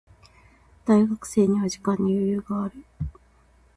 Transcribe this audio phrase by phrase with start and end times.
[0.83, 2.83] 大学生は時間に余裕がある。